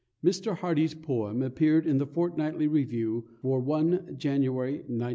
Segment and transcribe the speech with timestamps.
[0.25, 0.57] Mr.
[0.57, 5.09] Hardy's poem appeared in the Fortnightly Review, for 1 January, 1907.